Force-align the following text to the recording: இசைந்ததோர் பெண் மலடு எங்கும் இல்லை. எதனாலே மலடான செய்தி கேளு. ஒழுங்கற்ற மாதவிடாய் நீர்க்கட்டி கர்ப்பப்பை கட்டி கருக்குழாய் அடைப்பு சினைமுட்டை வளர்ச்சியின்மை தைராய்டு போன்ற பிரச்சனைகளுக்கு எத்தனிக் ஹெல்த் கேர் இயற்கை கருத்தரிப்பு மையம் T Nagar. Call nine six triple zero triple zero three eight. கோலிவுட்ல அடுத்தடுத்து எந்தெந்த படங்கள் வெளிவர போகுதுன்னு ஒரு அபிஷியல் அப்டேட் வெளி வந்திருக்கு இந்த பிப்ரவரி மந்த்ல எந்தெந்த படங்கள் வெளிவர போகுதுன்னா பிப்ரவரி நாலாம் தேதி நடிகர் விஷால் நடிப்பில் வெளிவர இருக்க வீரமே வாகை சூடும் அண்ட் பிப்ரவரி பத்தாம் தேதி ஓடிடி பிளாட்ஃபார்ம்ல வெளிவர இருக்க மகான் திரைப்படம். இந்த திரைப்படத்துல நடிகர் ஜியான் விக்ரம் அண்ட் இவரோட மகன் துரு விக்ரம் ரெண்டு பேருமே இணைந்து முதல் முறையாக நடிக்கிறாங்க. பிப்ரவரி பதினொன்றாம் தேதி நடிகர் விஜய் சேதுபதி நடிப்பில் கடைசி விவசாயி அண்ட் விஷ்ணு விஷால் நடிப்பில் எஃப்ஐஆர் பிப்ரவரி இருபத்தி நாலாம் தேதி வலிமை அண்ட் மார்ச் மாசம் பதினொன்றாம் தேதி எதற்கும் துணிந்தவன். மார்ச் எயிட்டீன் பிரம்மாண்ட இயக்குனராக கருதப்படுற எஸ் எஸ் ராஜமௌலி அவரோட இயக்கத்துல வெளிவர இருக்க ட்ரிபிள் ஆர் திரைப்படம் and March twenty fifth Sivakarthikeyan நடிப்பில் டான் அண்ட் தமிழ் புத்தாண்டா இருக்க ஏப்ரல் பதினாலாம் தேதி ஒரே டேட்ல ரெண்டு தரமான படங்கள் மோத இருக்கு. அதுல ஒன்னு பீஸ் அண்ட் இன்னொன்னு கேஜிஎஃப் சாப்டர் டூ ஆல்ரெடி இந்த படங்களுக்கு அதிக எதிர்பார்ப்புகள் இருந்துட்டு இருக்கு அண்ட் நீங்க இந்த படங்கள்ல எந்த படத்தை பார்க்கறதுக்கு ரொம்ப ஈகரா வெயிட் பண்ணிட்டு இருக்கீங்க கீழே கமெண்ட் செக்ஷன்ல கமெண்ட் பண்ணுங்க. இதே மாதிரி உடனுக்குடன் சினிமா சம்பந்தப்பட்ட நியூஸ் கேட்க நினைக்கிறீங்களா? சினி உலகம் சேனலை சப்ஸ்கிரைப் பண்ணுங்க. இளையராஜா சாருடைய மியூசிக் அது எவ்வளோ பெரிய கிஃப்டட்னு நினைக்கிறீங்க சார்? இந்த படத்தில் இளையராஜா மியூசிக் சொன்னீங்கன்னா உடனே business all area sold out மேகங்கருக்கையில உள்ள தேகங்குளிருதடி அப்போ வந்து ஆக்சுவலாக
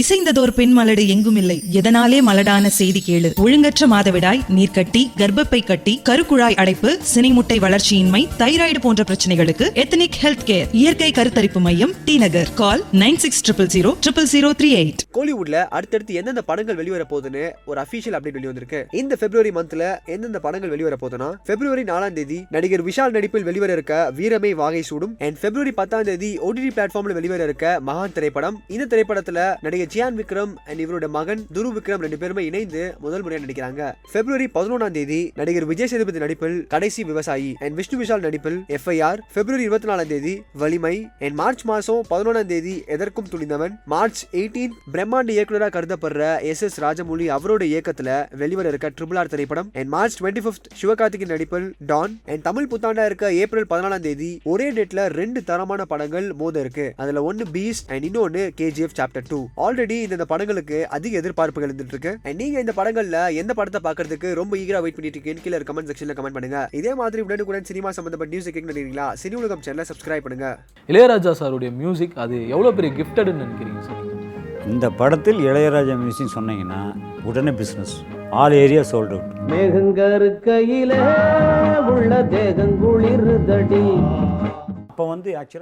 இசைந்ததோர் 0.00 0.50
பெண் 0.50 0.78
மலடு 0.78 1.06
எங்கும் 1.06 1.36
இல்லை. 1.36 1.62
எதனாலே 1.72 2.18
மலடான 2.26 2.66
செய்தி 2.66 3.02
கேளு. 3.06 3.28
ஒழுங்கற்ற 3.36 3.86
மாதவிடாய் 3.90 4.40
நீர்க்கட்டி 4.56 5.02
கர்ப்பப்பை 5.16 5.64
கட்டி 5.64 6.00
கருக்குழாய் 6.08 6.56
அடைப்பு 6.56 6.98
சினைமுட்டை 7.14 7.56
வளர்ச்சியின்மை 7.64 8.28
தைராய்டு 8.38 8.80
போன்ற 8.80 9.04
பிரச்சனைகளுக்கு 9.10 9.66
எத்தனிக் 9.74 10.18
ஹெல்த் 10.22 10.46
கேர் 10.46 10.66
இயற்கை 10.72 11.10
கருத்தரிப்பு 11.10 11.60
மையம் 11.60 11.92
T 12.04 12.18
Nagar. 12.18 12.54
Call 12.54 12.84
nine 12.92 13.16
six 13.16 13.42
triple 13.46 13.70
zero 13.74 13.92
triple 14.06 14.28
zero 14.32 14.50
three 14.60 14.70
eight. 14.80 15.02
கோலிவுட்ல 15.14 15.64
அடுத்தடுத்து 15.68 16.14
எந்தெந்த 16.14 16.42
படங்கள் 16.42 16.74
வெளிவர 16.74 17.06
போகுதுன்னு 17.10 17.50
ஒரு 17.66 17.80
அபிஷியல் 17.80 18.16
அப்டேட் 18.18 18.36
வெளி 18.38 18.46
வந்திருக்கு 18.46 18.86
இந்த 18.92 19.16
பிப்ரவரி 19.16 19.50
மந்த்ல 19.50 19.98
எந்தெந்த 20.06 20.38
படங்கள் 20.38 20.68
வெளிவர 20.68 20.96
போகுதுன்னா 21.02 21.30
பிப்ரவரி 21.44 21.82
நாலாம் 21.82 22.12
தேதி 22.12 22.44
நடிகர் 22.50 22.84
விஷால் 22.84 23.10
நடிப்பில் 23.10 23.42
வெளிவர 23.42 23.72
இருக்க 23.72 24.10
வீரமே 24.16 24.54
வாகை 24.54 24.82
சூடும் 24.82 25.16
அண்ட் 25.18 25.40
பிப்ரவரி 25.40 25.72
பத்தாம் 25.72 26.02
தேதி 26.02 26.38
ஓடிடி 26.38 26.70
பிளாட்ஃபார்ம்ல 26.76 27.18
வெளிவர 27.20 27.44
இருக்க 27.44 27.80
மகான் 27.86 28.12
திரைப்படம். 28.12 28.62
இந்த 28.68 28.86
திரைப்படத்துல 28.92 29.54
நடிகர் 29.60 29.88
ஜியான் 29.92 30.18
விக்ரம் 30.20 30.52
அண்ட் 30.68 30.80
இவரோட 30.82 31.06
மகன் 31.08 31.40
துரு 31.54 31.68
விக்ரம் 31.76 32.02
ரெண்டு 32.04 32.18
பேருமே 32.18 32.44
இணைந்து 32.44 32.82
முதல் 33.04 33.22
முறையாக 33.22 33.46
நடிக்கிறாங்க. 33.46 33.82
பிப்ரவரி 34.12 34.46
பதினொன்றாம் 34.54 34.94
தேதி 34.96 35.32
நடிகர் 35.34 35.66
விஜய் 35.70 35.88
சேதுபதி 35.92 36.18
நடிப்பில் 36.18 36.66
கடைசி 36.68 37.04
விவசாயி 37.04 37.54
அண்ட் 37.58 37.74
விஷ்ணு 37.74 37.98
விஷால் 38.02 38.24
நடிப்பில் 38.26 38.58
எஃப்ஐஆர் 38.68 39.20
பிப்ரவரி 39.34 39.62
இருபத்தி 39.62 39.88
நாலாம் 39.88 40.06
தேதி 40.06 40.42
வலிமை 40.52 41.08
அண்ட் 41.18 41.34
மார்ச் 41.34 41.64
மாசம் 41.64 42.04
பதினொன்றாம் 42.10 42.50
தேதி 42.52 42.82
எதற்கும் 42.86 43.30
துணிந்தவன். 43.32 43.74
மார்ச் 43.84 44.22
எயிட்டீன் 44.32 44.76
பிரம்மாண்ட 44.92 45.34
இயக்குனராக 45.36 45.72
கருதப்படுற 45.76 46.42
எஸ் 46.42 46.62
எஸ் 46.62 46.78
ராஜமௌலி 46.80 47.26
அவரோட 47.38 47.62
இயக்கத்துல 47.72 48.36
வெளிவர 48.42 48.68
இருக்க 48.68 48.92
ட்ரிபிள் 49.00 49.20
ஆர் 49.22 49.32
திரைப்படம் 49.34 49.70
and 49.74 49.88
March 49.88 50.22
twenty 50.22 50.44
fifth 50.46 50.70
Sivakarthikeyan 50.82 51.34
நடிப்பில் 51.34 51.68
டான் 51.78 52.20
அண்ட் 52.26 52.42
தமிழ் 52.42 52.70
புத்தாண்டா 52.70 53.04
இருக்க 53.04 53.32
ஏப்ரல் 53.32 53.68
பதினாலாம் 53.70 54.06
தேதி 54.08 54.40
ஒரே 54.44 54.72
டேட்ல 54.72 55.06
ரெண்டு 55.20 55.44
தரமான 55.44 55.84
படங்கள் 55.84 56.32
மோத 56.32 56.60
இருக்கு. 56.60 56.92
அதுல 56.96 57.22
ஒன்னு 57.22 57.44
பீஸ் 57.52 57.82
அண்ட் 57.86 58.04
இன்னொன்னு 58.04 58.44
கேஜிஎஃப் 58.60 58.96
சாப்டர் 58.98 59.28
டூ 59.28 59.40
ஆல்ரெடி 59.56 59.78
இந்த 59.88 60.24
படங்களுக்கு 60.30 60.88
அதிக 60.96 61.20
எதிர்பார்ப்புகள் 61.20 61.68
இருந்துட்டு 61.70 61.94
இருக்கு 61.94 62.12
அண்ட் 62.24 62.38
நீங்க 62.40 62.56
இந்த 62.64 62.72
படங்கள்ல 62.78 63.18
எந்த 63.42 63.52
படத்தை 63.58 63.80
பார்க்கறதுக்கு 63.86 64.28
ரொம்ப 64.40 64.56
ஈகரா 64.62 64.80
வெயிட் 64.84 64.96
பண்ணிட்டு 64.96 65.18
இருக்கீங்க 65.18 65.44
கீழே 65.44 65.60
கமெண்ட் 65.70 65.90
செக்ஷன்ல 65.90 66.16
கமெண்ட் 66.18 66.36
பண்ணுங்க. 66.36 66.68
இதே 66.80 66.94
மாதிரி 67.00 67.22
உடனுக்குடன் 67.26 67.68
சினிமா 67.70 67.90
சம்பந்தப்பட்ட 67.98 68.32
நியூஸ் 68.34 68.48
கேட்க 68.48 68.72
நினைக்கிறீங்களா? 68.72 69.08
சினி 69.22 69.34
உலகம் 69.40 69.64
சேனலை 69.66 69.86
சப்ஸ்கிரைப் 69.90 70.24
பண்ணுங்க. 70.26 70.48
இளையராஜா 70.88 71.32
சாருடைய 71.40 71.70
மியூசிக் 71.80 72.16
அது 72.24 72.36
எவ்வளோ 72.54 72.72
பெரிய 72.78 72.92
கிஃப்டட்னு 73.00 73.42
நினைக்கிறீங்க 73.44 73.82
சார்? 73.88 74.06
இந்த 74.72 74.86
படத்தில் 75.00 75.38
இளையராஜா 75.48 75.94
மியூசிக் 76.02 76.34
சொன்னீங்கன்னா 76.36 76.80
உடனே 77.30 77.52
business 77.60 77.94
all 78.40 78.56
area 78.64 78.82
sold 78.92 79.14
out 79.16 79.30
மேகங்கருக்கையில 79.52 80.92
உள்ள 81.94 82.22
தேகங்குளிருதடி 82.34 83.84
அப்போ 84.90 85.04
வந்து 85.12 85.30
ஆக்சுவலாக 85.40 85.58